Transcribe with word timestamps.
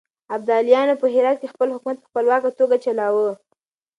ابداليانو 0.35 0.99
په 1.01 1.07
هرات 1.13 1.37
کې 1.39 1.51
خپل 1.53 1.67
حکومت 1.75 1.97
په 2.01 2.07
خپلواکه 2.09 2.49
توګه 2.59 2.75
چلاوه. 2.85 3.31